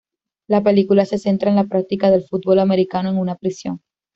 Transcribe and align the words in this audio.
La 0.47 0.63
película 0.63 1.05
se 1.05 1.19
centra 1.19 1.51
en 1.51 1.57
la 1.57 1.65
práctica 1.65 2.09
del 2.09 2.23
fútbol 2.23 2.57
americano 2.57 3.09
en 3.11 3.19
una 3.19 3.35
prisión. 3.35 3.81